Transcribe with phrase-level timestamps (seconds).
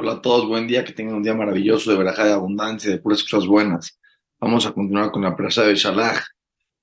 [0.00, 2.98] Hola a todos, buen día, que tengan un día maravilloso de verajá de abundancia, de
[2.98, 3.98] puras cosas buenas.
[4.38, 6.22] Vamos a continuar con la presa de Shalach.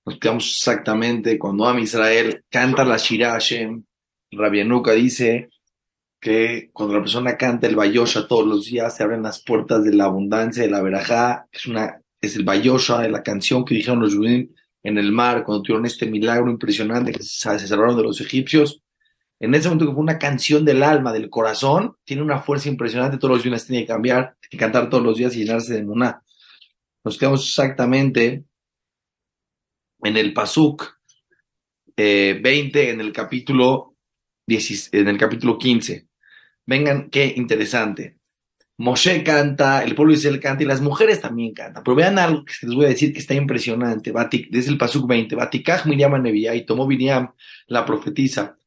[0.06, 3.86] Nos quedamos exactamente cuando Am Israel canta la Shira Hashem.
[4.98, 5.48] Dice
[6.20, 9.94] que cuando la persona canta el Bayosha todos los días se abren las puertas de
[9.94, 11.48] la abundancia, de la verajá.
[11.50, 14.50] Es, una, es el Bayosha de la canción que dijeron los judíos
[14.84, 18.82] en el mar cuando tuvieron este milagro impresionante que se salvaron de los egipcios
[19.46, 23.18] en ese momento que fue una canción del alma, del corazón, tiene una fuerza impresionante,
[23.18, 25.84] todos los días tiene que cambiar, tiene que cantar todos los días y llenarse de
[25.84, 26.22] muná.
[27.04, 28.44] Nos quedamos exactamente
[30.02, 31.00] en el Pasuk
[31.96, 33.96] eh, 20, en el capítulo
[34.48, 36.08] 10, en el capítulo 15.
[36.66, 38.18] Vengan, qué interesante.
[38.78, 41.84] Moshe canta, el pueblo de Israel canta y las mujeres también cantan.
[41.84, 44.12] Pero vean algo que les voy a decir que está impresionante.
[44.50, 45.36] Desde el Pasuk 20.
[45.36, 47.32] Batikaj Miriam Nevía y tomó Miriam,
[47.68, 48.58] la profetisa,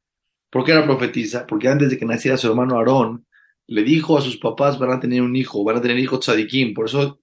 [0.51, 1.47] ¿Por qué era profetisa?
[1.47, 3.27] Porque antes de que naciera su hermano Aarón,
[3.67, 6.75] le dijo a sus papás, van a tener un hijo, van a tener hijo tzadikim.
[6.75, 7.21] Por eso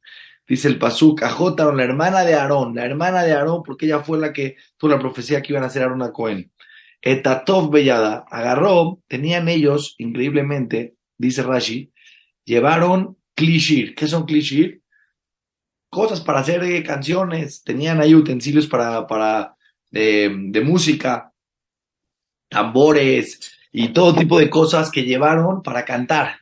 [0.47, 4.19] dice el Pasuk, Ajota, la hermana de Aarón, la hermana de Aarón, porque ella fue
[4.19, 6.51] la que tuvo la profecía que iban a hacer Aarón a Cohen.
[7.01, 11.91] Etatov Bellada, agarró, tenían ellos, increíblemente, dice Rashi,
[12.43, 13.95] llevaron klishir.
[13.95, 14.81] ¿Qué son klishir?
[15.89, 19.55] Cosas para hacer eh, canciones, tenían ahí utensilios para, para
[19.91, 21.31] de, de música,
[22.55, 26.37] tambores y todo tipo de cosas que llevaron para cantar.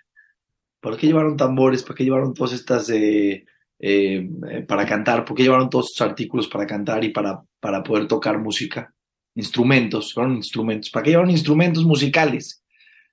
[0.80, 1.82] ¿Por qué llevaron tambores?
[1.82, 3.46] ¿Por qué llevaron todas estas eh,
[3.80, 4.30] eh,
[4.68, 5.26] para cantar?
[5.26, 8.94] ¿Por qué llevaron todos estos artículos para cantar y para, para poder tocar música?
[9.34, 10.92] Instrumentos, llevaron instrumentos.
[10.92, 12.64] ¿Para qué llevaron instrumentos musicales?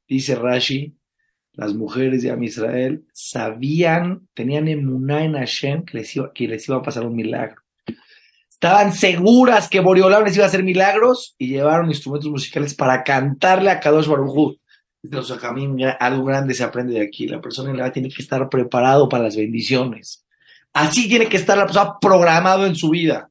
[0.06, 0.95] Dice Rashi,
[1.53, 6.69] las mujeres de Am Israel sabían, tenían emuná en Hashem que les, iba, que les
[6.69, 7.62] iba a pasar un milagro.
[8.62, 13.70] Estaban seguras que Boreolam les iba a hacer milagros y llevaron instrumentos musicales para cantarle
[13.70, 14.61] a Kadosh Baruj
[15.98, 17.27] algo grande se aprende de aquí.
[17.27, 20.27] La persona en la tiene que estar preparado para las bendiciones.
[20.75, 23.31] Así tiene que estar la persona programado en su vida.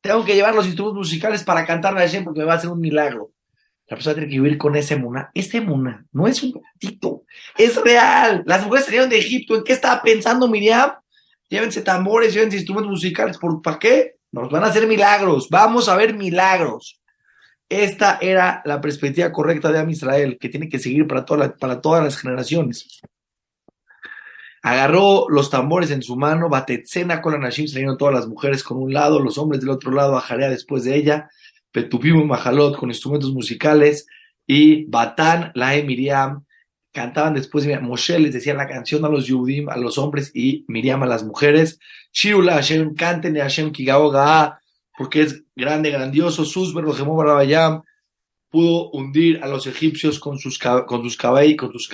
[0.00, 2.70] Tengo que llevar los instrumentos musicales para cantarle a Hashem porque me va a hacer
[2.70, 3.30] un milagro.
[3.86, 5.30] La persona tiene que vivir con ese muna.
[5.32, 7.22] Este muna no es un gatito,
[7.56, 8.42] es real.
[8.46, 9.54] Las mujeres salieron de Egipto.
[9.54, 10.90] ¿En qué estaba pensando Miriam?
[11.48, 13.38] Llévense tambores, llévense instrumentos musicales.
[13.38, 14.15] ¿Por, ¿Para qué?
[14.36, 17.00] Nos van a hacer milagros, vamos a ver milagros.
[17.70, 22.04] Esta era la perspectiva correcta de Am Israel, que tiene que seguir para, para todas
[22.04, 23.00] las generaciones.
[24.62, 28.76] Agarró los tambores en su mano, Batetzena con la Nashim, salieron todas las mujeres con
[28.76, 31.30] un lado, los hombres del otro lado, Ajarea después de ella,
[31.72, 34.06] Petupim y con instrumentos musicales,
[34.46, 36.44] y Batán, la Miriam,
[36.96, 41.02] cantaban después, Moshe les decía la canción a los Yudim, a los hombres, y Miriam
[41.02, 41.78] a las mujeres.
[42.10, 44.62] Shirula Hashem, canten a Hashem Kigaoga,
[44.96, 46.46] porque es grande, grandioso.
[46.46, 47.82] Susber, Barabayam,
[48.48, 51.88] pudo hundir a los egipcios con sus, con sus con sus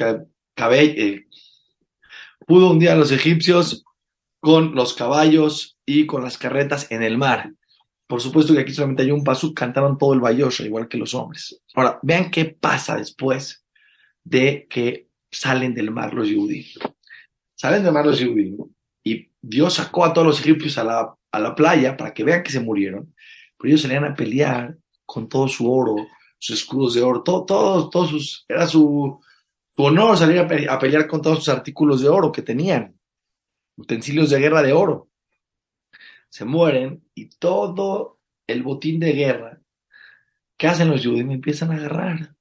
[0.54, 1.26] cabellos, eh,
[2.46, 3.82] pudo hundir a los egipcios
[4.38, 7.50] con los caballos y con las carretas en el mar.
[8.06, 11.12] Por supuesto que aquí solamente hay un paso, cantaron todo el bayosha, igual que los
[11.12, 11.60] hombres.
[11.74, 13.61] Ahora, vean qué pasa después
[14.24, 16.78] de que salen del mar los judíos.
[17.54, 18.68] Salen del mar los judíos
[19.02, 22.42] y Dios sacó a todos los egipcios a la, a la playa para que vean
[22.42, 23.14] que se murieron,
[23.56, 25.96] pero ellos salían a pelear con todo su oro,
[26.38, 29.20] sus escudos de oro, todo, todos, todos sus, era su,
[29.70, 32.98] su honor salir a, a pelear con todos sus artículos de oro que tenían,
[33.76, 35.08] utensilios de guerra de oro.
[36.28, 39.60] Se mueren y todo el botín de guerra
[40.56, 42.34] que hacen los judíos empiezan a agarrar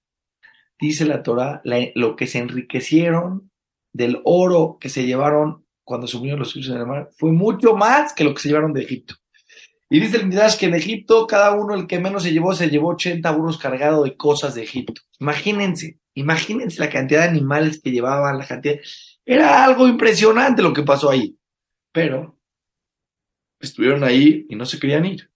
[0.82, 1.62] dice la Torah,
[1.96, 3.52] lo que se enriquecieron
[3.94, 7.76] del oro que se llevaron cuando se unieron los egipcios en el mar, fue mucho
[7.76, 9.16] más que lo que se llevaron de Egipto.
[9.90, 12.70] Y dice el Midrash que en Egipto, cada uno, el que menos se llevó, se
[12.70, 15.02] llevó 80 burros cargados de cosas de Egipto.
[15.20, 18.78] Imagínense, imagínense la cantidad de animales que llevaban, la cantidad.
[19.26, 21.38] Era algo impresionante lo que pasó ahí.
[21.92, 22.40] Pero
[23.60, 25.30] estuvieron ahí y no se querían ir.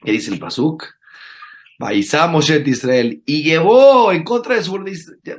[0.00, 0.99] ¿Qué dice el Pasuk?
[1.80, 4.78] Baisá Moshe Israel y llevó en contra de su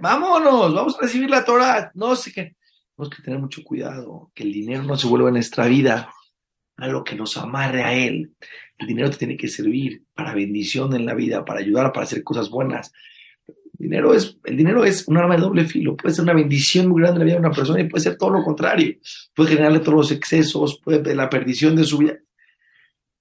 [0.02, 1.92] vámonos, vamos a recibir la Torah.
[1.94, 2.56] No sé qué.
[2.96, 6.12] Tenemos que tener mucho cuidado, que el dinero no se vuelva en nuestra vida
[6.78, 8.34] a lo que nos amarre a él.
[8.80, 12.24] El dinero te tiene que servir para bendición en la vida, para ayudar, para hacer
[12.24, 12.92] cosas buenas.
[13.48, 15.96] El dinero es, el dinero es un arma de doble filo.
[15.96, 18.18] Puede ser una bendición muy grande en la vida de una persona y puede ser
[18.18, 18.96] todo lo contrario.
[19.36, 22.18] Puede generarle todos los excesos, puede la perdición de su vida.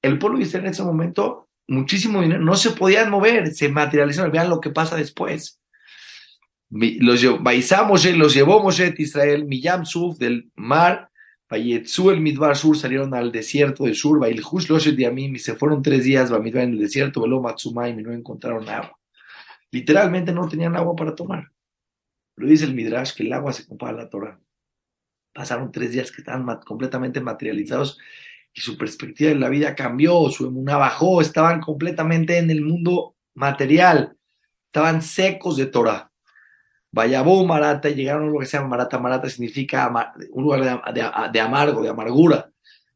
[0.00, 4.32] El pueblo de Israel en ese momento muchísimo dinero, no se podían mover, se materializaron,
[4.32, 5.60] vean lo que pasa después.
[6.68, 11.10] Los baizamos, los llevó Moshe Israel, Miyam Suf del mar,
[11.48, 15.82] Bayetzu el Midbar Sur salieron al desierto del sur, Bailhush Loshet Yamim y se fueron
[15.82, 18.96] tres días en el desierto, Velo Matsumaim y no encontraron agua.
[19.72, 21.50] Literalmente no tenían agua para tomar.
[22.36, 24.40] Pero dice el Midrash que el agua se compara a la Torah.
[25.32, 27.98] Pasaron tres días que estaban completamente materializados
[28.52, 33.14] y su perspectiva de la vida cambió, su emuná bajó, estaban completamente en el mundo
[33.34, 34.16] material,
[34.66, 36.10] estaban secos de Torah.
[36.92, 38.98] Vayabó Marata llegaron a un lugar que se llama Marata.
[38.98, 39.92] Marata significa
[40.32, 40.82] un lugar
[41.32, 42.50] de, amargo, de amargura.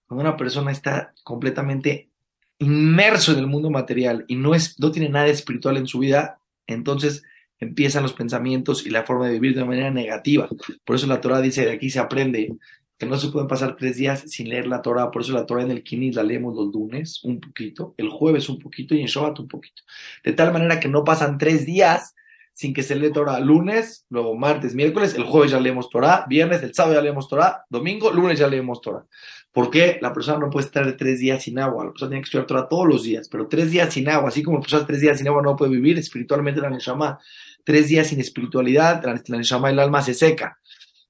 [0.07, 2.11] Cuando una persona está completamente
[2.59, 6.39] inmerso en el mundo material y no, es, no tiene nada espiritual en su vida,
[6.67, 7.23] entonces
[7.61, 10.49] empiezan los pensamientos y la forma de vivir de una manera negativa.
[10.85, 12.57] Por eso la Torah dice, de aquí se aprende
[13.05, 15.71] no se pueden pasar tres días sin leer la Torah, por eso la Torah en
[15.71, 19.41] el Kinis la leemos los lunes un poquito, el jueves un poquito y en Shabbat
[19.41, 19.83] un poquito.
[20.23, 22.15] De tal manera que no pasan tres días
[22.55, 23.41] sin que se lee Torah.
[23.41, 27.65] Lunes, luego martes, miércoles, el jueves ya leemos Torah, viernes, el sábado ya leemos Torah,
[27.69, 29.05] domingo, lunes ya leemos Torah.
[29.53, 29.99] ¿Por qué?
[30.01, 32.69] La persona no puede estar tres días sin agua, la persona tiene que estudiar Torah
[32.69, 35.29] todos los días, pero tres días sin agua, así como la persona tres días sin
[35.29, 37.19] agua no puede vivir espiritualmente la Neshama,
[37.65, 40.59] tres días sin espiritualidad, la, la Neshama, el alma se seca.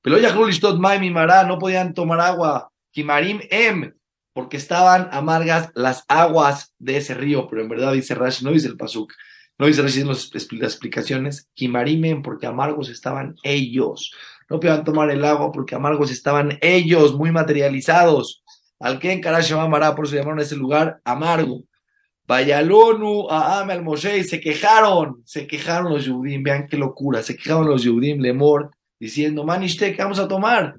[0.05, 0.19] Pero
[1.47, 2.71] no podían tomar agua.
[2.91, 3.95] Kimarim Em,
[4.35, 7.49] porque estaban amargas las aguas de ese río.
[7.49, 9.11] Pero en verdad dice Rashi, no dice el Pasuk,
[9.57, 11.49] no dice Rashi en las explicaciones.
[11.55, 14.13] Kimarim Em, porque amargos estaban ellos.
[14.51, 18.45] No podían tomar el agua porque amargos estaban ellos, muy materializados.
[18.79, 19.23] Al que en
[19.71, 21.63] Mara, por eso llamaron a ese lugar amargo.
[22.27, 27.69] Vayalonu, Aame al Moshe, se quejaron, se quejaron los Yudim, vean qué locura, se quejaron
[27.69, 30.77] los Yudim, Lemor, diciendo, Manishte, ¿qué vamos a tomar?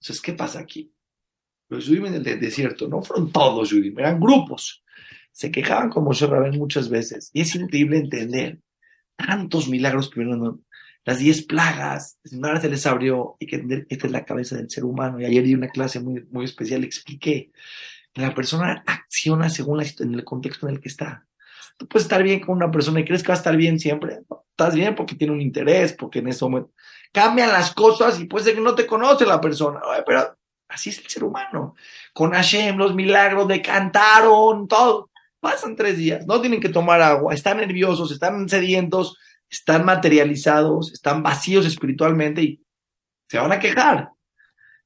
[0.00, 0.92] Entonces, ¿qué pasa aquí?
[1.68, 4.82] Los Yudim en el desierto no fueron todos Yudim, eran grupos.
[5.32, 7.30] Se quejaban como Moshe Rabén muchas veces.
[7.32, 8.60] Y es increíble entender
[9.16, 10.64] tantos milagros que vieron,
[11.04, 13.36] las diez plagas, nada se les abrió.
[13.40, 15.20] Hay que entender que esta es la cabeza del ser humano.
[15.20, 17.50] Y ayer di una clase muy, muy especial, expliqué
[18.12, 21.26] que la persona acciona según la, en el contexto en el que está.
[21.76, 24.20] Tú puedes estar bien con una persona y crees que va a estar bien siempre.
[24.50, 26.72] estás bien porque tiene un interés, porque en ese momento
[27.12, 30.36] cambian las cosas y puede ser que no te conoce la persona, pero
[30.68, 31.74] así es el ser humano.
[32.12, 35.10] Con Hashem, los milagros decantaron, todo.
[35.40, 39.16] Pasan tres días, no tienen que tomar agua, están nerviosos, están sedientos,
[39.48, 42.62] están materializados, están vacíos espiritualmente y
[43.28, 44.10] se van a quejar.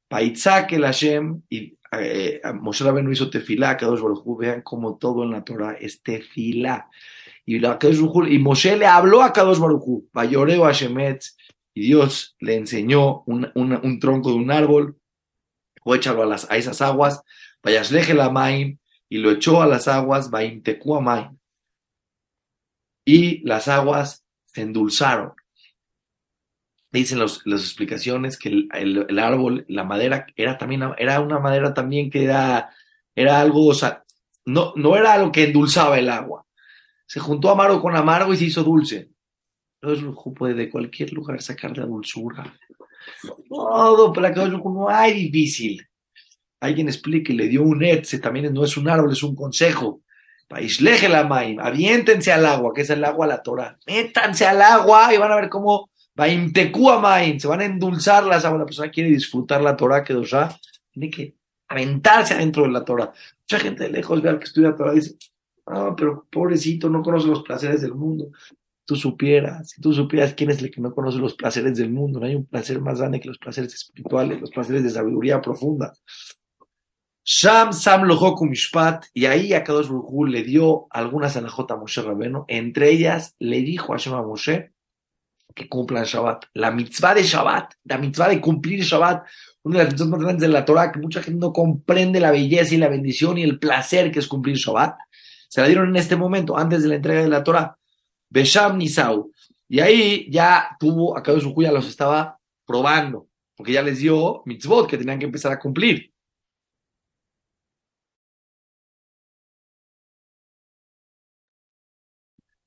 [0.08, 5.30] Paitzak el Hashem y eh, Moshe Rabbeinu hizo tefilá, Kadosh Baruj vean como todo en
[5.30, 6.88] la Torah es tefilá.
[7.44, 7.78] Y, la,
[8.28, 11.36] y Moshe le habló a Kadosh Baruj Vayoreo Hashemetz,
[11.74, 14.98] y Dios le enseñó un, tronco de un árbol,
[15.84, 17.22] o échalo a, esas aguas,
[17.62, 18.78] la maim,
[19.08, 20.62] y lo echó a las aguas, maim.
[23.04, 25.32] Y las aguas se endulzaron.
[26.90, 32.24] Dicen las explicaciones que el, árbol, la madera, era también era una madera también que
[32.24, 32.70] era,
[33.14, 34.04] era algo, o sea,
[34.44, 36.46] no, no era algo que endulzaba el agua.
[37.06, 39.11] Se juntó amargo con amargo y se hizo dulce.
[39.82, 40.04] Kadosh
[40.36, 42.56] puede de cualquier lugar sacar la dulzura.
[43.48, 45.84] Todo para Kadosh no hay difícil.
[46.60, 50.02] Alguien explique, le dio un etze, también no es un árbol, es un consejo.
[50.46, 53.76] Paisleje la maim, aviéntense al agua, que es el agua la Torah.
[53.88, 58.44] Métanse al agua y van a ver cómo vaimtekua maim, se van a endulzar las
[58.44, 58.60] aguas.
[58.60, 60.56] La persona quiere disfrutar la Torah, que dosha,
[60.92, 61.34] tiene que
[61.66, 63.12] aventarse adentro de la Torah.
[63.40, 65.16] Mucha gente de lejos ve al que estudia Torah y dice,
[65.66, 68.30] ah, pero pobrecito, no conoce los placeres del mundo
[68.84, 72.20] tú supieras, si tú supieras quién es el que no conoce los placeres del mundo,
[72.20, 75.92] no hay un placer más grande que los placeres espirituales, los placeres de sabiduría profunda.
[77.24, 78.08] Sham Sam
[78.48, 79.88] Mishpat, y ahí a Kadosh
[80.26, 84.72] le dio algunas alajot a Moshe Rabeno, entre ellas le dijo a Shema Moshe
[85.54, 86.46] que cumplan Shabbat.
[86.54, 89.24] La mitzvah de Shabbat, la mitzvah de cumplir Shabbat,
[89.62, 92.30] una de las mitzvahs más grandes de la Torah, que mucha gente no comprende la
[92.30, 94.96] belleza y la bendición y el placer que es cumplir Shabbat,
[95.48, 97.76] se la dieron en este momento, antes de la entrega de la Torah.
[98.32, 99.30] Besham Nisau.
[99.68, 104.88] Y ahí ya tuvo, a su ya los estaba probando, porque ya les dio mitzvot
[104.88, 106.12] que tenían que empezar a cumplir.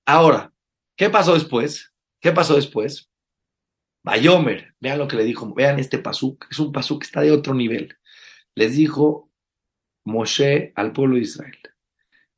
[0.07, 0.53] Ahora,
[0.95, 1.91] ¿qué pasó después?
[2.21, 3.09] ¿Qué pasó después?
[4.03, 7.31] Bayomer, vean lo que le dijo, vean este pasuk, es un pasuk que está de
[7.31, 7.97] otro nivel.
[8.53, 9.31] Les dijo
[10.05, 11.57] Moshe al pueblo de Israel,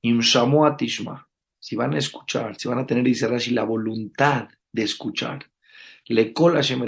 [0.02, 1.27] Imshamu Tishma,
[1.68, 5.46] si van a escuchar, si van a tener, dice Rashi, la voluntad de escuchar,
[6.06, 6.82] le cola Hashem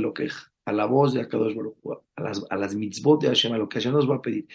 [0.64, 1.76] a la voz de Akadosh Baruch
[2.16, 4.48] a las, a las mitzvot de Hashem, a lo que Hashem nos va a pedir.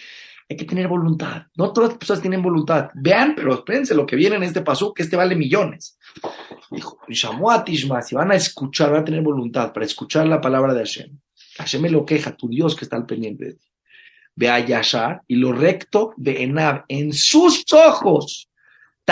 [0.49, 1.43] Hay que tener voluntad.
[1.57, 2.89] No todas las personas tienen voluntad.
[2.95, 5.99] Vean, pero espérense lo que viene en este paso, que este vale millones.
[6.71, 11.19] Dijo, si van a escuchar, van a tener voluntad para escuchar la palabra de Hashem.
[11.59, 13.67] Hashem me lo queja, tu Dios que está al pendiente de ti.
[14.37, 18.49] Ve a Yashar y lo recto de Enab en sus ojos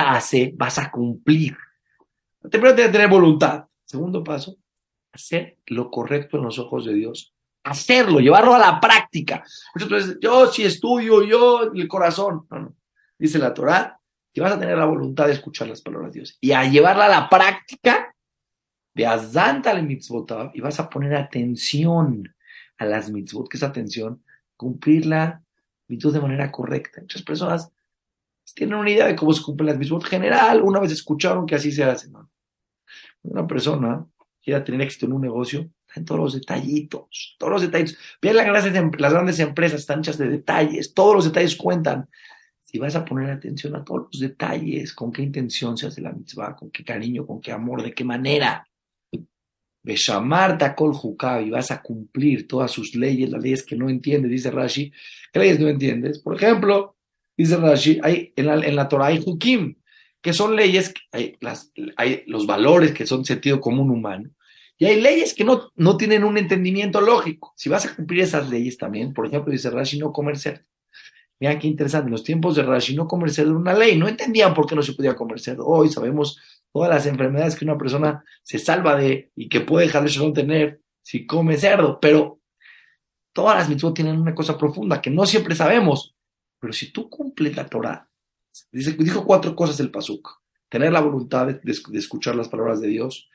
[0.01, 1.57] hace, vas a cumplir.
[2.51, 3.67] Primero tienes que tener voluntad.
[3.85, 4.57] Segundo paso,
[5.13, 7.35] hacer lo correcto en los ojos de Dios.
[7.65, 9.45] Hacerlo, llevarlo a la práctica.
[9.75, 12.47] Veces, yo sí estudio, yo el corazón.
[12.51, 12.75] No.
[13.19, 13.99] Dice la Torah
[14.33, 17.05] que vas a tener la voluntad de escuchar las palabras de Dios y a llevarla
[17.05, 18.15] a la práctica,
[18.95, 22.35] de azanta le mitzvot y vas a poner atención
[22.79, 24.23] a las mitzvot, que es atención,
[24.57, 25.43] cumplirla
[26.01, 27.01] de manera correcta.
[27.03, 27.71] Muchas personas
[28.55, 31.73] tienen una idea de cómo se cumplen las mitzvot general, una vez escucharon que así
[31.73, 32.11] se hace.
[32.11, 32.31] ¿no?
[33.23, 34.07] Una persona
[34.43, 37.97] quiera tener éxito en un negocio, está en todos los detallitos, todos los detallitos.
[38.21, 42.09] Vean las grandes, las grandes empresas, están hechas de detalles, todos los detalles cuentan.
[42.61, 46.13] Si vas a poner atención a todos los detalles, con qué intención se hace la
[46.13, 48.67] mitzvah, con qué cariño, con qué amor, de qué manera.
[49.85, 50.95] Beshamar Takol
[51.45, 54.93] y vas a cumplir todas sus leyes, las leyes que no entiendes, dice Rashi.
[55.33, 56.21] ¿Qué leyes no entiendes?
[56.21, 56.97] Por ejemplo,
[57.43, 59.77] dice Rashi, hay, en, la, en la Torah hay Hukim,
[60.21, 64.31] que son leyes, hay, los valores que son sentido común humano,
[64.79, 67.53] y hay leyes que no, no tienen un entendimiento lógico.
[67.57, 70.65] Si vas a cumplir esas leyes también, por ejemplo, dice Rashi, no comer cerdo.
[71.39, 74.07] Vean qué interesante, en los tiempos de Rashi no comer cerdo era una ley, no
[74.07, 75.67] entendían por qué no se podía comer cerdo.
[75.67, 76.39] Hoy sabemos
[76.73, 80.33] todas las enfermedades que una persona se salva de y que puede dejar de no
[80.33, 82.41] tener si come cerdo, pero
[83.33, 86.15] todas las mitzvot tienen una cosa profunda que no siempre sabemos,
[86.63, 88.09] pero si tú cumples la Torah,
[88.71, 90.29] dice, dijo cuatro cosas el Pasuk,
[90.69, 93.29] tener la voluntad de, de, escuchar las palabras de Dios,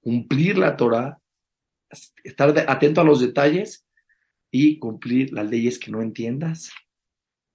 [0.00, 1.20] cumplir la Torah,
[2.24, 3.86] estar atento a los detalles
[4.50, 6.72] y cumplir las leyes que no entiendas,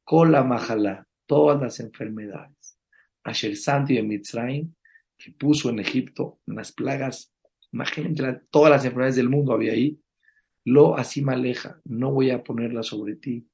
[0.03, 2.77] con la majalá, todas las enfermedades,
[3.23, 4.75] Asher Santi de Mitzrayim,
[5.17, 7.33] que puso en Egipto, las plagas,
[7.71, 9.99] imagínate, todas las enfermedades del mundo había ahí,
[10.65, 13.47] lo así maleja, no voy a ponerla sobre ti,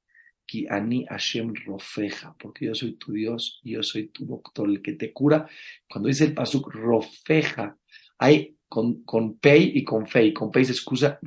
[0.51, 4.93] ki ani Hashem rofeja, porque yo soy tu Dios, yo soy tu doctor, el que
[4.93, 5.48] te cura.
[5.89, 7.77] Cuando dice el pasuk rofeja,
[8.17, 11.20] hay con, con pei y con fei, con pei se excusa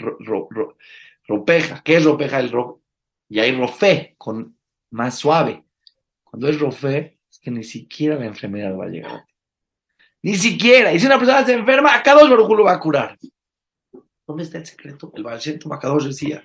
[1.26, 2.38] ropeja, ¿qué es ropeja?
[2.38, 2.82] El ro,
[3.30, 4.58] y hay rofe, con
[4.90, 5.64] más suave.
[6.22, 9.26] Cuando es rofe, es que ni siquiera la enfermedad va a llegar a.
[10.22, 10.92] Ni siquiera.
[10.92, 13.18] Y si una persona se enferma, acá dos lo va a curar.
[14.26, 15.12] ¿Dónde está el secreto?
[15.16, 16.44] El Baal Macados decía,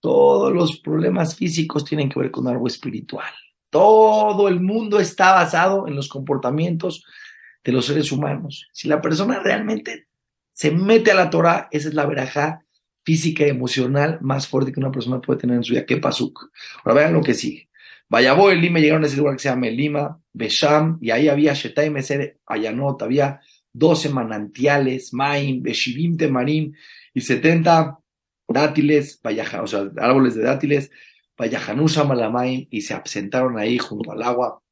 [0.00, 3.32] todos los problemas físicos tienen que ver con algo espiritual.
[3.68, 7.04] Todo el mundo está basado en los comportamientos
[7.62, 8.68] de los seres humanos.
[8.72, 10.08] Si la persona realmente
[10.52, 12.64] se mete a la Torah, esa es la verajá
[13.04, 15.86] física y emocional más fuerte que una persona puede tener en su vida.
[15.86, 16.50] ¿Qué pasuk?
[16.84, 17.68] Ahora vean lo que sigue.
[18.08, 21.54] Vayabó el Lima, llegaron a ese lugar que se llama Lima, Besham, y ahí había
[21.54, 23.40] Shetai Meser Ayanot, había
[23.72, 26.72] 12 manantiales, Maim, Beshivim Temarim,
[27.14, 27.99] y 70
[28.52, 30.90] dátiles, o sea, árboles de dátiles,
[31.36, 34.62] Vayahanusha Malamaim, y se absentaron ahí junto al agua.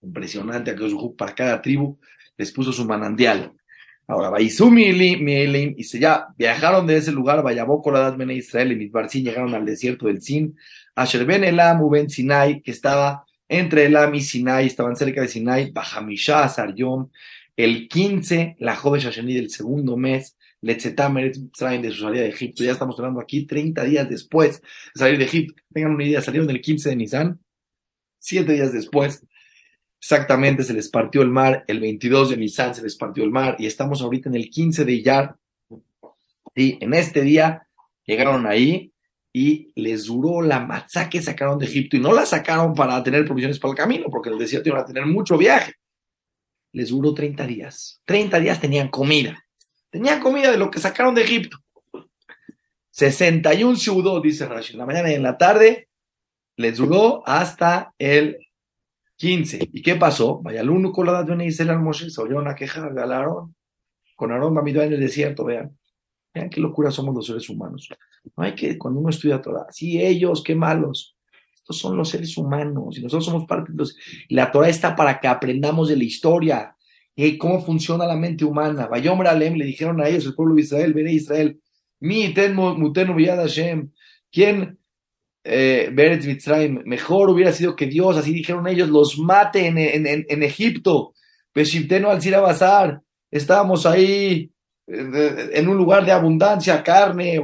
[0.00, 0.74] Impresionante,
[1.16, 1.98] para cada tribu
[2.36, 3.52] les puso su manantial.
[4.06, 4.84] Ahora, Vaizumi
[5.76, 7.44] y se ya viajaron de ese lugar,
[7.82, 10.56] Koradat Bene Israel y Midbarsin llegaron al desierto del Sin,
[10.94, 15.72] Asher Ben Elam Ben Sinai, que estaba entre Elam y Sinai, estaban cerca de Sinai,
[15.72, 17.10] Bajamisha Asaryom,
[17.54, 22.64] el 15, la joven Shasheni del segundo mes, Letzetamer traen de su salida de Egipto.
[22.64, 25.54] Ya estamos hablando aquí 30 días después de salir de Egipto.
[25.72, 27.40] Tengan una idea, salieron el 15 de Nisan,
[28.18, 29.24] siete días después.
[30.00, 31.64] Exactamente, se les partió el mar.
[31.66, 33.56] El 22 de Nisan se les partió el mar.
[33.58, 35.36] Y estamos ahorita en el 15 de Iyar.
[36.54, 37.66] Y en este día
[38.04, 38.92] llegaron ahí
[39.32, 43.24] y les duró la matzá que sacaron de Egipto y no la sacaron para tener
[43.24, 45.74] provisiones para el camino, porque el desierto iban a tener mucho viaje.
[46.72, 48.00] Les duró 30 días.
[48.04, 49.44] 30 días tenían comida.
[49.90, 51.58] Tenían comida de lo que sacaron de Egipto.
[52.90, 55.88] 61 ciudad, dice Rashi, en la mañana y en la tarde
[56.56, 58.38] les duró hasta el
[59.16, 59.70] 15.
[59.72, 60.40] ¿Y qué pasó?
[60.42, 63.54] Vaya el uno con la Israel Moshe, se oyeron a quejar de Aarón.
[64.16, 65.76] Con Aarón Bamidó en el desierto, vean.
[66.34, 67.88] Vean qué locura somos los seres humanos.
[68.36, 71.16] No hay que, cuando uno estudia Torah, sí, ellos, qué malos.
[71.54, 73.96] Estos son los seres humanos y nosotros somos parte de los.
[74.28, 76.77] La Torah está para que aprendamos de la historia y
[77.38, 78.86] cómo funciona la mente humana.
[78.86, 81.60] Vayom Alem le dijeron a ellos, el pueblo de Israel, veré Israel,
[82.00, 83.90] mi mutenu Hashem.
[84.30, 84.78] ¿Quién?
[85.42, 85.90] Eh,
[86.84, 91.14] mejor hubiera sido que Dios, así dijeron ellos, los mate en, en, en, en Egipto.
[91.54, 93.00] Beshiptenu al Bazar.
[93.30, 94.50] Estábamos ahí
[94.88, 97.40] en un lugar de abundancia, carne,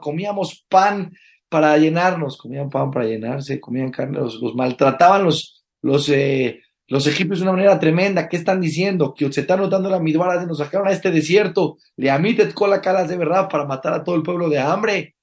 [0.00, 1.12] comíamos pan
[1.48, 7.40] para llenarnos, comían pan para llenarse, comían carne, los, maltrataban los, los, eh, los egipcios
[7.40, 8.28] de una manera tremenda.
[8.28, 9.14] ¿Qué están diciendo?
[9.14, 13.08] Que se están notando la midwara, nos sacaron a este desierto, le amitet la calas
[13.08, 15.16] de verdad para matar a todo el pueblo de hambre.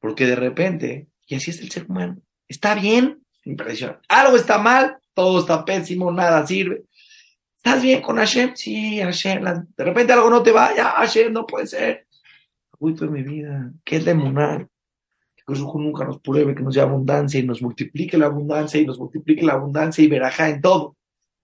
[0.00, 4.02] Porque de repente, y así es el ser humano, está bien, impresionante.
[4.08, 6.84] Algo está mal, todo está pésimo, nada sirve
[7.64, 8.56] ¿Estás bien con Hashem?
[8.56, 9.44] Sí, Hashem.
[9.76, 12.08] De repente algo no te va, ya, Hashem, no puede ser.
[12.80, 14.68] Uy, en mi vida, ¿qué es la emunar?
[15.36, 18.86] Que Dios nunca nos pruebe, que nos dé abundancia y nos multiplique la abundancia y
[18.86, 20.96] nos multiplique la abundancia y verajá en todo.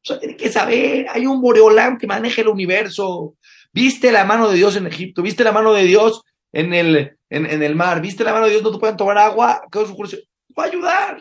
[0.09, 3.37] O tiene que saber, hay un Boreolam que maneja el universo.
[3.73, 7.63] Viste la mano de Dios en Egipto, viste la mano de Dios en el, en,
[7.63, 10.67] el mar, viste la mano de Dios, no te pueden tomar agua, que va a
[10.67, 11.19] ayudar.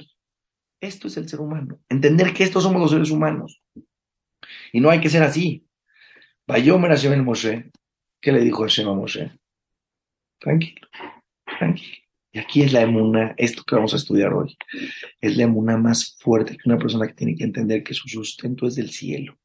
[0.79, 1.79] Esto es el ser humano.
[1.89, 3.61] Entender que estos somos los seres humanos.
[4.71, 5.65] Y no hay que ser así.
[6.47, 7.71] Vayomer Hashem el Moshe.
[8.21, 9.31] ¿Qué le dijo Hashem a Moshe?
[10.39, 10.87] Tranquilo,
[11.57, 12.06] tranquilo.
[12.37, 14.55] Y aquí es la emuna, esto que vamos a estudiar hoy,
[15.19, 18.67] es la emuna más fuerte que una persona que tiene que entender que su sustento
[18.67, 19.39] es del cielo.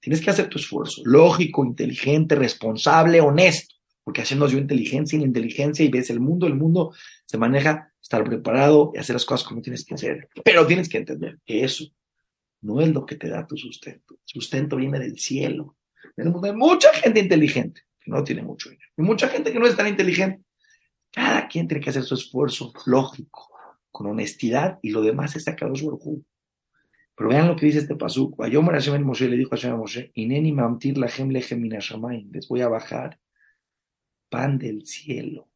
[0.00, 5.20] Tienes que hacer tu esfuerzo, lógico, inteligente, responsable, honesto, porque Hashem nos dio inteligencia y
[5.20, 6.92] la inteligencia y ves el mundo, el mundo
[7.26, 10.28] se maneja, estar preparado y hacer las cosas como tienes que hacer.
[10.44, 11.84] Pero tienes que entender que eso
[12.62, 14.14] no es lo que te da tu sustento.
[14.14, 15.76] El sustento viene del cielo.
[16.16, 18.90] Hay mucha gente inteligente que no tiene mucho dinero.
[18.98, 20.42] Y mucha gente que no es tan inteligente.
[21.12, 23.50] Cada quien tiene que hacer su esfuerzo lógico,
[23.90, 26.24] con honestidad, y lo demás es sacar su orgullo.
[27.20, 28.36] Pero vean lo que dice este pasuk.
[28.38, 33.20] Moshe le dijo a Hashem Moshe, Ineni mamtir la les voy a bajar
[34.30, 35.48] pan del cielo.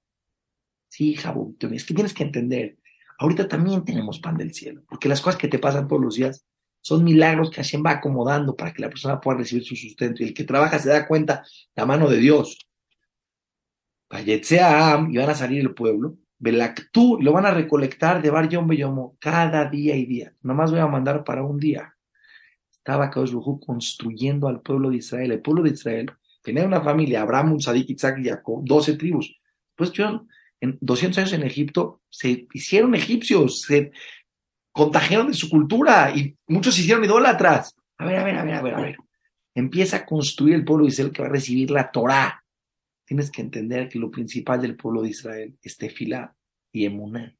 [0.88, 2.76] Sí, Jabú, es que tienes que entender.
[3.18, 6.44] Ahorita también tenemos pan del cielo, porque las cosas que te pasan todos los días
[6.82, 10.22] son milagros que Hashem va acomodando para que la persona pueda recibir su sustento.
[10.22, 11.44] Y el que trabaja se da cuenta
[11.74, 12.58] la mano de Dios.
[15.10, 16.16] Y van a salir el pueblo.
[16.38, 20.34] Belactú, lo van a recolectar de Bar Yom Beyomo cada día y día.
[20.42, 21.94] Nomás voy a mandar para un día.
[22.70, 25.32] Estaba Kadosh construyendo al pueblo de Israel.
[25.32, 29.40] El pueblo de Israel tenía una familia, Abraham, Sadik, Isaac y Jacob, 12 tribus.
[29.74, 30.26] Pues yo,
[30.60, 33.92] en 200 años en Egipto, se hicieron egipcios, se
[34.70, 37.74] contagiaron de su cultura y muchos se hicieron idólatras.
[37.96, 38.96] A ver, a ver, a ver, a ver, a ver.
[39.54, 42.43] Empieza a construir el pueblo de Israel que va a recibir la Torah.
[43.04, 46.34] Tienes que entender que lo principal del pueblo de Israel es tefilá
[46.72, 47.36] y emuná.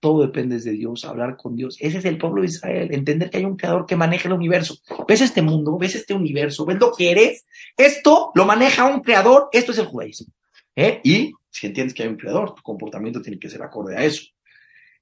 [0.00, 1.76] Todo depende de Dios, hablar con Dios.
[1.80, 4.76] Ese es el pueblo de Israel, entender que hay un creador que maneja el universo.
[5.08, 5.76] ¿Ves este mundo?
[5.76, 6.64] ¿Ves este universo?
[6.64, 7.46] ¿Ves lo que eres?
[7.76, 10.32] Esto lo maneja un creador, esto es el judaísmo.
[10.76, 11.00] ¿Eh?
[11.02, 14.22] Y si entiendes que hay un creador, tu comportamiento tiene que ser acorde a eso.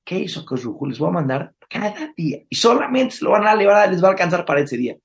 [0.02, 0.86] ¿Qué hizo Koshruhu?
[0.86, 2.38] Les voy a mandar cada día.
[2.48, 4.96] Y solamente se lo van a les va a alcanzar para ese día.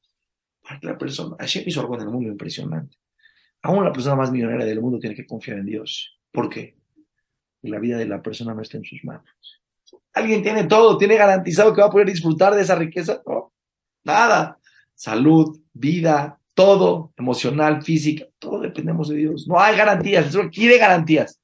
[0.61, 2.95] Para que la persona, Hashem hizo algo en el mundo impresionante.
[3.63, 6.19] Aún la persona más millonaria del mundo tiene que confiar en Dios.
[6.31, 6.75] ¿Por qué?
[7.63, 9.61] la vida de la persona no está en sus manos.
[10.13, 10.97] ¿Alguien tiene todo?
[10.97, 13.21] ¿Tiene garantizado que va a poder disfrutar de esa riqueza?
[13.25, 13.53] No,
[14.03, 14.57] nada.
[14.95, 19.47] Salud, vida, todo, emocional, física, todo dependemos de Dios.
[19.47, 21.39] No hay garantías, Él quiere garantías.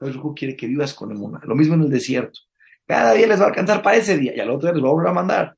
[0.00, 1.40] Dios quiere que vivas con emuna.
[1.44, 2.40] Lo mismo en el desierto.
[2.86, 4.88] Cada día les va a alcanzar para ese día y al otro día les va
[4.88, 5.56] a volver a mandar.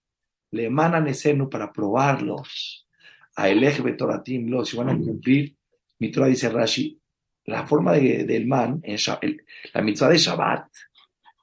[0.51, 2.87] Le emanan eseno para probarlos.
[3.37, 5.57] A el eje los si van a cumplir.
[6.03, 7.01] Mitra dice Rashi,
[7.45, 8.99] la forma del man, en
[9.73, 10.67] la mitzvah de Shabbat,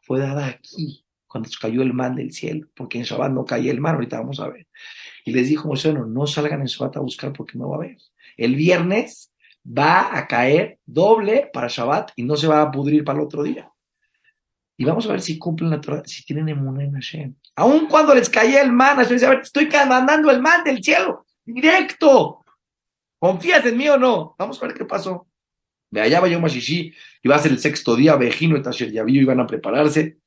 [0.02, 3.80] fue dada aquí, cuando cayó el man del cielo, porque en Shabbat no caía el
[3.80, 4.68] man, ahorita vamos a ver.
[5.24, 7.80] Y les dijo Moshe, no, no salgan en Shabbat a buscar porque no va a
[7.80, 7.98] haber.
[8.36, 9.32] El viernes
[9.66, 13.44] va a caer doble para Shabbat y no se va a pudrir para el otro
[13.44, 13.72] día.
[14.76, 17.34] Y vamos a ver si cumplen la Torah, si tienen emuná en Hashem.
[17.56, 20.84] Aun cuando les caía el man, Hashem dice, a ver, estoy mandando el man del
[20.84, 22.39] cielo, directo.
[23.20, 24.36] ¿Confías en mí o no?
[24.40, 25.28] Vamos a ver qué pasó.
[25.92, 29.22] De allá va Mashishi, y va a ser el sexto día, Vejino y Tasher Yaviyo
[29.22, 30.18] iban a prepararse.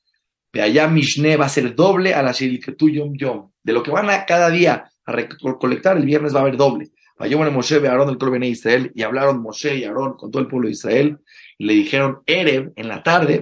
[0.53, 2.35] De allá Mishne va a ser doble a la
[2.77, 3.51] tú Yom Yom.
[3.63, 6.91] De lo que van a cada día a recolectar, el viernes va a haber doble.
[7.19, 10.67] Vayó Moshe, Aarón del Colben Israel, y hablaron Moshe y Aarón con todo el pueblo
[10.67, 11.19] de Israel,
[11.59, 13.41] le dijeron, Erev, en la tarde,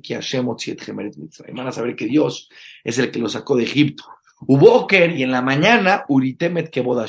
[0.00, 2.48] que Hashem Van a saber que Dios
[2.84, 4.04] es el que lo sacó de Egipto.
[4.42, 7.04] Uboker, y en la mañana, Uritemet Kebod.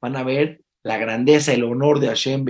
[0.00, 2.44] Van a ver la grandeza, el honor de Hashem,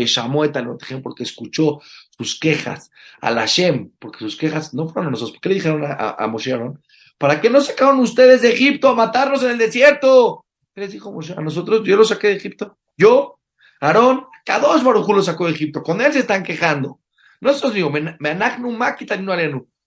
[1.02, 1.80] porque escuchó
[2.16, 5.32] sus quejas al Hashem, porque sus quejas no fueron a nosotros.
[5.32, 6.82] ¿Por qué le dijeron a, a, Moshe Aaron?
[7.18, 10.44] ¿Para qué no sacaron ustedes de Egipto a matarnos en el desierto?
[10.74, 11.34] ¿Qué les dijo Moshe?
[11.36, 12.78] A nosotros, yo lo saqué de Egipto.
[12.96, 13.40] Yo,
[13.80, 14.26] Aarón,
[14.60, 15.82] dos Barujú lo sacó de Egipto.
[15.82, 17.00] Con él se están quejando.
[17.40, 17.92] No os digo,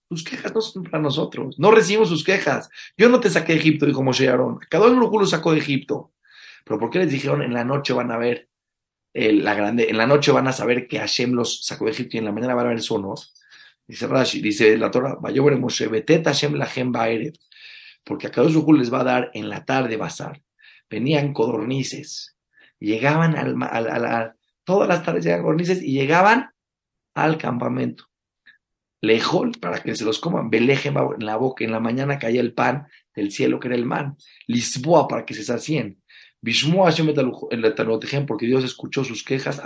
[0.08, 2.68] sus quejas no son para nosotros, no recibimos sus quejas.
[2.96, 4.58] Yo no te saqué de Egipto, dijo Moshe Aarón.
[4.68, 6.12] Cada uno lo sacó de Egipto.
[6.64, 8.48] Pero ¿por qué les dijeron en la noche van a ver
[9.14, 12.18] la grande, en la noche van a saber que Hashem los sacó de Egipto y
[12.18, 13.18] en la mañana van a ver su honor?
[13.86, 16.68] Dice Rashi, dice la Torah, ver Moshe, betet Hashem la
[18.04, 20.42] porque a cada uno les va a dar en la tarde bazar.
[20.88, 22.36] Venían codornices,
[22.78, 26.50] llegaban al, al, todas las tardes llegaban codornices y llegaban
[27.14, 28.08] al campamento.
[29.00, 32.54] Lejol, para que se los coman, beleje en la boca, en la mañana caía el
[32.54, 34.16] pan del cielo que era el man.
[34.46, 36.01] Lisboa, para que se sacien.
[36.44, 39.60] El porque Dios escuchó sus quejas,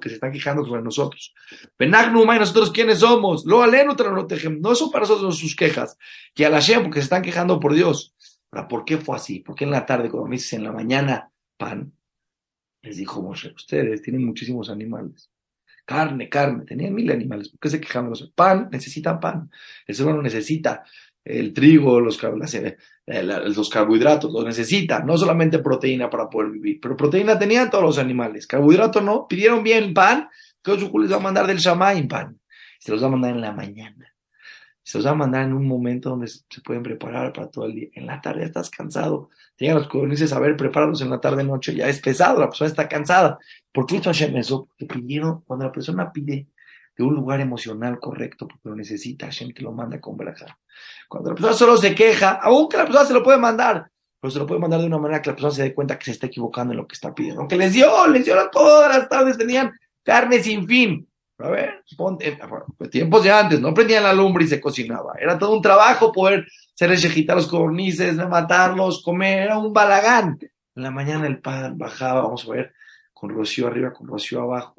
[0.00, 1.32] que se están quejando sobre nosotros.
[1.78, 5.96] Benagnu y nosotros quiénes somos, lo no son para nosotros sus quejas,
[6.34, 8.14] que al Hashem, porque se están quejando por Dios.
[8.50, 9.40] Ahora, ¿por qué fue así?
[9.40, 11.92] ¿Por qué en la tarde, cuando me dices en la mañana, pan?
[12.82, 15.30] Les dijo Moshe, ustedes tienen muchísimos animales.
[15.84, 17.48] Carne, carne, tenían mil animales.
[17.48, 18.68] ¿Por qué se quejan los pan?
[18.72, 19.50] Necesitan pan.
[19.86, 20.84] El ser humano necesita
[21.24, 22.18] el trigo, los,
[23.68, 28.46] carbohidratos, los necesita, no solamente proteína para poder vivir, pero proteína tenían todos los animales,
[28.46, 30.28] carbohidratos no, pidieron bien pan,
[30.62, 32.38] que les va a mandar del Shammai pan,
[32.78, 34.14] se los va a mandar en la mañana,
[34.82, 37.74] se los va a mandar en un momento donde se pueden preparar para todo el
[37.74, 41.44] día, en la tarde estás cansado, llegan los codornices a ver, preparados en la tarde
[41.44, 43.38] noche, ya es pesado, la persona está cansada,
[43.72, 44.66] ¿por qué hizo Hashem eso?
[44.66, 46.46] Porque pidieron, cuando la persona pide
[47.00, 50.58] de un lugar emocional correcto, porque lo necesita, Hashem te lo manda con braja.
[51.08, 54.38] Cuando la persona solo se queja, aunque la persona se lo puede mandar, pero se
[54.38, 56.26] lo puede mandar de una manera que la persona se dé cuenta que se está
[56.26, 57.40] equivocando en lo que está pidiendo.
[57.40, 61.08] Aunque les dio, les dio todas las tardes, tenían carne sin fin.
[61.38, 62.38] A ver, ponte,
[62.76, 65.14] pues, tiempos de antes, no prendían la lumbre y se cocinaba.
[65.18, 70.38] Era todo un trabajo poder hacer ejejitar los cornices, matarlos, comer, era un balagán.
[70.74, 72.74] En la mañana el pan bajaba, vamos a ver,
[73.14, 74.74] con rocío arriba, con rocío abajo.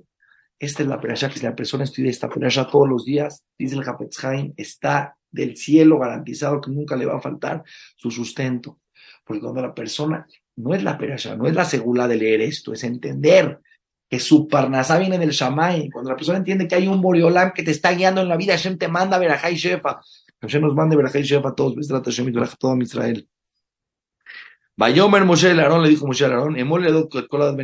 [0.62, 3.74] Esta es la perasha que si la persona estudia esta perasha todos los días, dice
[3.74, 4.19] el Hafetz
[4.56, 7.63] está del cielo garantizado que nunca le va a faltar
[7.95, 8.78] su sustento.
[9.26, 12.74] Porque cuando la persona, no es la perasha, no es la segula de leer esto,
[12.74, 13.60] es entender
[14.08, 15.89] que su parnasá viene del Shamay.
[15.89, 18.54] Cuando la persona entiende que hay un Boreolam que te está guiando en la vida,
[18.54, 20.00] Hashem te manda a y Shefa.
[20.41, 23.28] Hashem nos manda a y Shefa a todos, Hashem y todo Israel.
[24.82, 26.58] Bayomer Moshe el Aarón le dijo Moshe el Aarón,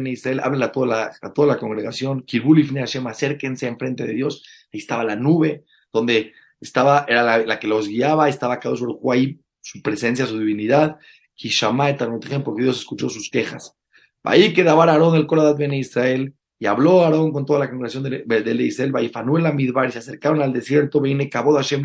[0.06, 4.43] Israel, hablen a toda la, a toda la congregación, Kirbulifne Hashem, acérquense enfrente de Dios.
[4.71, 9.39] Ahí estaba la nube, donde estaba, era la, que los guiaba, estaba cada uno ahí,
[9.62, 10.97] su presencia, su divinidad.
[11.34, 13.75] Kishama porque Dios escuchó sus quejas.
[14.21, 18.25] Ahí quedaba Aarón el Koladad Ben Israel, y habló Aarón con toda la congregación de,
[18.27, 21.84] de, Israel, Baifanú en la Midbar, y se acercaron al desierto, vine, Cabo de Hashem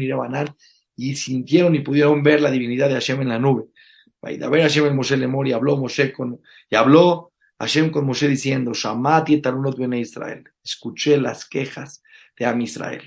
[0.95, 3.72] y sintieron y pudieron ver la divinidad de Hashem en la nube.
[4.23, 8.73] Vaidaber Hashem el Moshe Lemor y habló Moshe con, y habló Hashem con Moshe diciendo,
[8.73, 12.03] Shamati etarunot bene Israel, escuché las quejas
[12.39, 13.03] de Am Israel.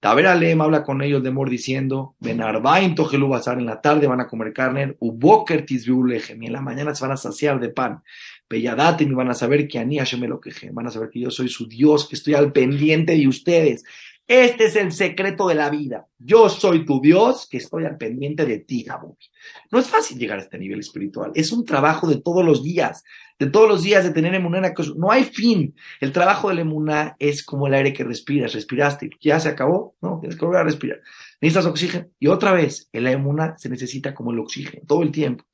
[0.00, 4.20] Taber Alem habla con ellos de Mor diciendo, Benarbaim tojelu bazar, en la tarde van
[4.20, 7.70] a comer carne, uboker tisbiu lechem, y en la mañana se van a saciar de
[7.70, 8.02] pan.
[8.50, 11.20] Belladatem y van a saber que Ani Hashem me lo queje, van a saber que
[11.20, 13.84] yo soy su Dios, que estoy al pendiente de ustedes.
[14.26, 16.06] Este es el secreto de la vida.
[16.18, 19.26] Yo soy tu Dios que estoy al pendiente de ti, Jabubi.
[19.70, 21.30] No es fácil llegar a este nivel espiritual.
[21.34, 23.04] Es un trabajo de todos los días,
[23.38, 24.72] de todos los días de tener emuná.
[24.96, 25.74] No hay fin.
[26.00, 28.54] El trabajo de la emuná es como el aire que respiras.
[28.54, 29.94] Respiraste, ya se acabó.
[30.00, 31.00] No, tienes que volver a respirar.
[31.42, 32.06] Necesitas oxígeno.
[32.18, 35.44] Y otra vez, en la emuná se necesita como el oxígeno, todo el tiempo.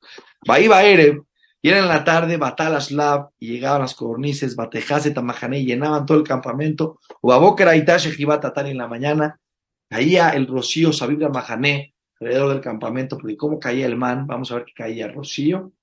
[0.49, 1.21] Va va Ere,
[1.61, 6.17] y era en la tarde, Batalaslav, y llegaban las codornices, Batejase, Tamajané, y llenaban todo
[6.17, 6.99] el campamento.
[7.21, 9.39] Ubabokera, Itashe, Jibatatán en la mañana.
[9.87, 14.55] Caía el rocío, Sabibra, Majané, alrededor del campamento, porque cómo caía el man, vamos a
[14.55, 15.73] ver que caía el rocío.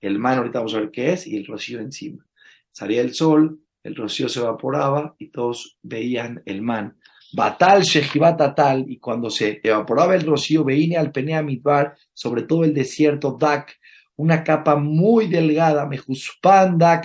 [0.00, 2.26] El man, ahorita vamos a ver qué es, y el rocío encima.
[2.70, 6.98] Salía el sol, el rocío se evaporaba y todos veían el man.
[7.32, 12.74] Batal Shejibatatal, y cuando se evaporaba el rocío, veía al Penea Midbar, sobre todo el
[12.74, 13.78] desierto Dak,
[14.16, 17.00] una capa muy delgada, mejuspanda,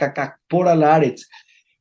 [0.48, 1.30] por Aretz.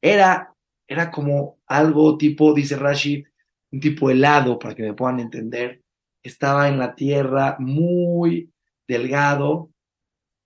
[0.00, 0.54] Era,
[0.86, 3.24] era como algo tipo, dice Rashi,
[3.70, 5.82] un tipo helado, para que me puedan entender.
[6.22, 8.50] Estaba en la tierra muy
[8.86, 9.70] delgado,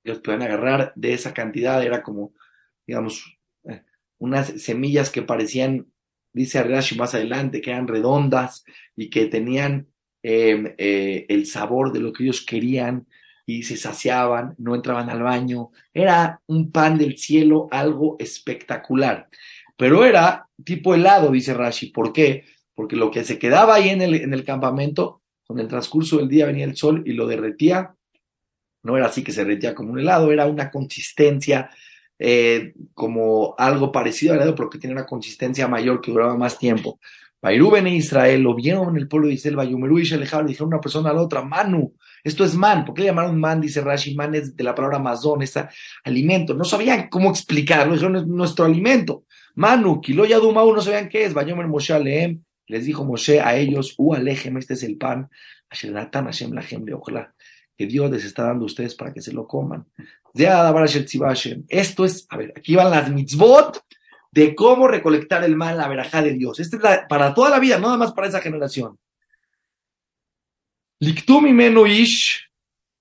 [0.04, 2.32] los pueden agarrar de esa cantidad, era como,
[2.86, 3.82] digamos, eh,
[4.18, 5.86] unas semillas que parecían,
[6.32, 8.64] dice Rashi más adelante, que eran redondas
[8.96, 9.88] y que tenían
[10.24, 13.06] em, eh, el sabor de lo que ellos querían
[13.46, 15.70] y se saciaban, no entraban al baño.
[15.92, 19.28] Era un pan del cielo, algo espectacular.
[19.76, 21.86] Pero era tipo helado, dice Rashi.
[21.90, 22.44] ¿Por qué?
[22.74, 26.28] Porque lo que se quedaba ahí en el, en el campamento, con el transcurso del
[26.28, 27.94] día venía el sol y lo derretía.
[28.82, 31.70] No era así que se derretía como un helado, era una consistencia
[32.18, 36.58] eh, como algo parecido al helado, pero que tenía una consistencia mayor que duraba más
[36.58, 37.00] tiempo.
[37.42, 40.80] Bairuben e Israel lo vieron en el pueblo de Israel, Bayumerú y Shelejar, dijeron una
[40.80, 42.84] persona a la otra, Manu, esto es man.
[42.84, 43.60] ¿Por qué le llamaron man?
[43.60, 45.58] Dice Rashi, man es de la palabra mazón, es
[46.04, 46.54] alimento.
[46.54, 49.24] No sabían cómo explicarlo, eso es nuestro alimento.
[49.56, 51.34] Manu, Kilo Yadumau, no sabían qué es.
[51.34, 55.28] Bayomer Moshe Aleem, les dijo Moshe a ellos, U Alejem, este es el pan.
[55.68, 57.34] Asheratan Hashem Lahem de ojalá
[57.76, 59.86] que Dios les está dando a ustedes para que se lo coman.
[61.68, 63.82] Esto es, a ver, aquí van las mitzvot
[64.32, 66.58] de cómo recolectar el mal, la verajá de Dios.
[66.58, 68.98] Esto es para toda la vida, no nada más para esa generación.
[71.00, 71.46] Liktum
[71.86, 72.48] ish,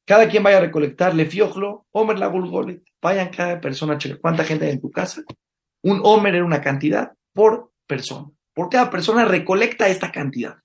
[0.05, 2.83] Cada quien vaya a recolectar, le fiojlo, Homer la gulgolet.
[3.01, 5.23] Vayan cada persona a checar cuánta gente hay en tu casa.
[5.83, 8.29] Un Homer era una cantidad por persona.
[8.53, 10.57] Por cada persona recolecta esta cantidad.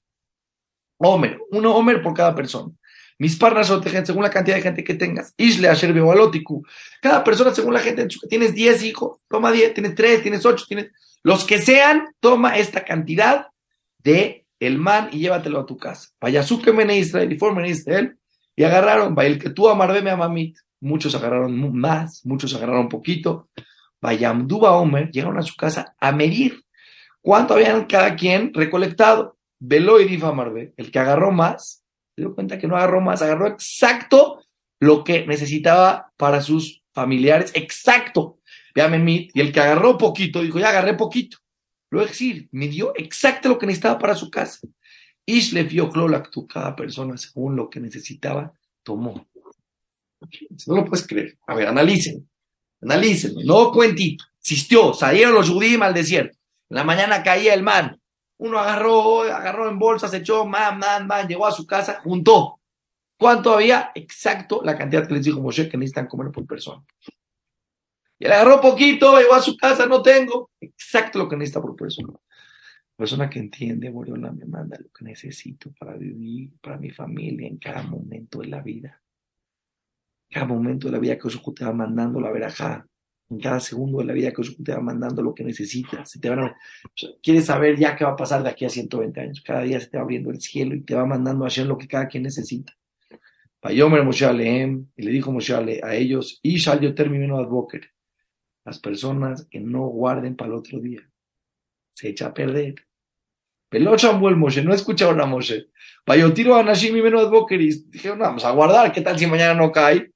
[0.98, 2.72] Homer, uno Homer por cada persona.
[3.18, 3.72] Mis parnas
[4.04, 5.32] según la cantidad de gente que tengas.
[5.36, 5.94] Isle Asher.
[7.00, 8.06] Cada persona según la gente.
[8.28, 10.90] Tienes 10 hijos, toma 10, tienes 3, tienes 8, tienes.
[11.22, 13.48] Los que sean, toma esta cantidad
[13.98, 16.10] de el man y llévatelo a tu casa.
[16.20, 18.16] Vaya en Israel y formen Israel.
[18.54, 20.56] Y agarraron, vaya el que tú amarbeme a mamit.
[20.80, 23.48] Muchos agarraron más, muchos agarraron poquito.
[24.00, 26.64] Vaya Amduba Omer, llegaron a su casa a medir
[27.22, 29.36] cuánto habían cada quien recolectado.
[29.58, 31.82] Velo y Difa Marbe, el que agarró más,
[32.16, 34.42] se dio cuenta que no agarró más, agarró exacto
[34.80, 38.38] lo que necesitaba para sus familiares, exacto.
[38.74, 41.38] Vean, y el que agarró poquito, dijo, ya agarré poquito.
[41.90, 44.66] Luego decir, me dio exacto lo que necesitaba para su casa.
[45.26, 45.90] Ishle vio
[46.30, 48.52] tú, cada persona según lo que necesitaba,
[48.82, 49.28] tomó.
[50.66, 51.38] No lo puedes creer.
[51.46, 52.28] A ver, analicen.
[52.80, 53.34] Analicen.
[53.44, 54.24] No cuentito.
[54.38, 54.94] Existió.
[54.94, 56.38] Salieron los judíos al desierto.
[56.70, 58.00] En la mañana caía el man.
[58.38, 62.60] Uno agarró, agarró en bolsas, echó, man, man, man, llegó a su casa, juntó.
[63.18, 63.92] ¿Cuánto había?
[63.94, 66.84] Exacto la cantidad que les dijo Moshe que necesitan comer por persona.
[68.18, 70.50] Y le agarró poquito, llegó a su casa, no tengo.
[70.60, 72.14] Exacto lo que necesita por persona.
[72.96, 77.58] Persona que entiende, Boriola me manda lo que necesito para vivir, para mi familia, en
[77.58, 79.02] cada momento de la vida.
[80.30, 82.86] Cada momento de la vida que Oshuk te mandando la verajá.
[83.28, 86.12] En cada segundo de la vida que te va mandando lo que necesitas.
[86.20, 86.54] te van
[87.22, 89.40] quieres saber ya qué va a pasar de aquí a 120 años.
[89.40, 91.76] Cada día se te va abriendo el cielo y te va mandando a hacer lo
[91.76, 92.76] que cada quien necesita.
[93.60, 94.26] Payomer Moshe
[94.96, 97.90] y le dijo Moshe a ellos, y yo termino Advoker
[98.66, 101.00] las personas que no guarden para el otro día.
[101.94, 102.74] Se echa a perder.
[103.68, 105.68] Pelocha el Moshe, no escucharon a Moshe.
[106.18, 107.88] yo tiro a Nashim y menos Bokeris.
[107.88, 110.10] Dijeron, vamos a guardar, ¿qué tal si mañana no cae?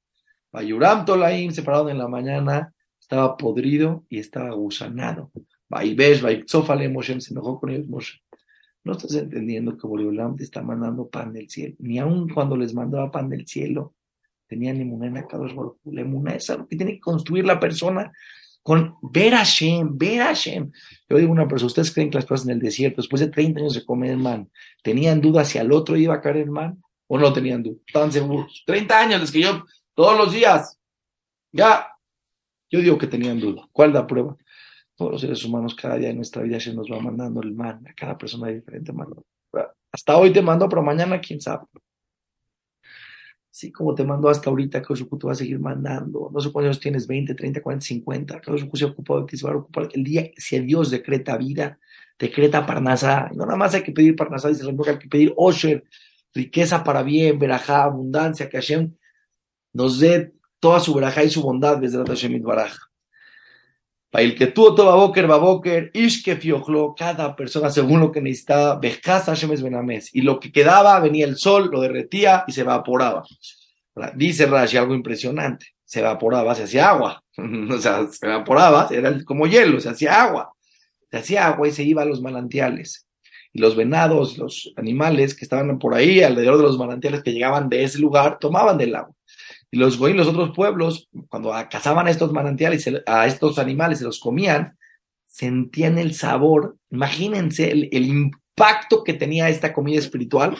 [0.51, 2.75] Payuram Tolaim se pararon en la mañana,
[3.11, 5.33] estaba podrido y estaba gusanado.
[5.69, 8.21] Vaibesh, Vaipzofale Moshe, se enojó con ellos Moshe.
[8.85, 11.75] No estás entendiendo que Boreolam te está mandando pan del cielo.
[11.81, 13.95] Ni aun cuando les mandaba pan del cielo,
[14.47, 15.53] tenían emuná Kadosh
[15.87, 18.13] La emuná es algo que tiene que construir la persona
[18.63, 20.71] con ver a Hashem, ver a Hashem.
[21.09, 23.59] Yo digo una persona, ¿ustedes creen que las cosas en el desierto, después de 30
[23.59, 24.49] años de comer el man,
[24.85, 27.77] tenían duda si al otro iba a caer el man o no tenían duda?
[27.85, 28.63] Estaban seguros.
[28.67, 30.79] 30 años, es que yo todos los días,
[31.51, 31.89] ya,
[32.71, 33.69] yo digo que tenían duda.
[33.73, 34.37] ¿Cuál da prueba?
[34.95, 37.85] Todos los seres humanos, cada día de nuestra vida se nos va mandando el man,
[37.89, 39.25] a cada persona diferente mano.
[39.93, 41.65] Hasta hoy te mando, pero mañana quién sabe.
[43.51, 46.31] Así como te mandó hasta ahorita, que te va a seguir mandando.
[46.33, 48.41] No sé cuántos tienes, 20, 30, 40, 50.
[48.41, 49.89] Kaushuk se ocupó de ti, se va a ocupar.
[49.93, 51.79] El día, si Dios decreta vida,
[52.19, 53.29] decreta parnasá.
[53.35, 55.85] No nada más hay que pedir parnasá, dice el hay que pedir osher,
[56.33, 58.95] riqueza para bien, verajá, abundancia, que Hashem
[59.73, 62.77] nos dé toda su verajá y su bondad la Hashem Baraj.
[64.11, 68.77] Para el que tuvo toda boker, baboker, ishke fiojlo, cada persona según lo que necesitaba,
[68.77, 70.15] bejas Hashem benames.
[70.15, 73.25] Y lo que quedaba, venía el sol, lo derretía y se evaporaba.
[74.17, 75.67] Dice Rashi algo impresionante.
[75.85, 77.23] Se evaporaba, se hacía agua.
[77.71, 80.53] o sea, se evaporaba, era como hielo, se hacía agua.
[81.11, 83.07] Se hacía agua y se iba a los manantiales.
[83.53, 87.69] Y los venados, los animales que estaban por ahí, alrededor de los manantiales que llegaban
[87.69, 89.15] de ese lugar, tomaban del agua.
[89.71, 94.05] Y los goyim, los otros pueblos, cuando cazaban a estos manantiales, a estos animales, se
[94.05, 94.77] los comían,
[95.27, 96.77] sentían el sabor.
[96.91, 100.57] Imagínense el, impacto que tenía esta comida espiritual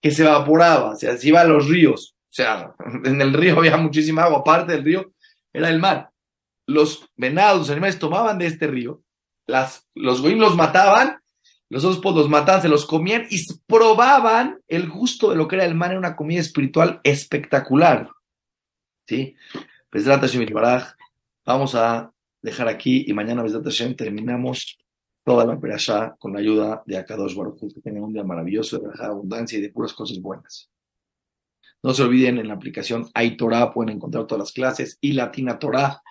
[0.00, 2.14] que se evaporaba, o sea, se iba a los ríos.
[2.30, 5.12] O sea, en el río había muchísima agua, aparte del río
[5.52, 6.10] era el mar.
[6.66, 9.02] Los venados, los animales tomaban de este río,
[9.46, 11.18] las, los goyim los mataban,
[11.68, 15.56] los otros pues los mataban, se los comían y probaban el gusto de lo que
[15.56, 18.10] era el mar en una comida espiritual espectacular.
[19.06, 19.36] ¿Sí?
[21.46, 22.12] Vamos a
[22.42, 24.78] dejar aquí y mañana, Besrat Hashem, terminamos
[25.24, 28.88] toda la perashá con la ayuda de Akadosh Baruch que tengan un día maravilloso de
[29.02, 30.70] abundancia y de puras cosas buenas.
[31.82, 36.02] No se olviden, en la aplicación iTorah pueden encontrar todas las clases y Latina Torah,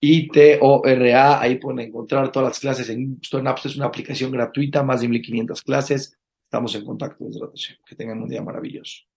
[0.00, 5.08] I-T-O-R-A, ahí pueden encontrar todas las clases en StoreNaps, es una aplicación gratuita, más de
[5.08, 6.18] 1500 clases.
[6.44, 9.09] Estamos en contacto, desde Que tengan un día maravilloso.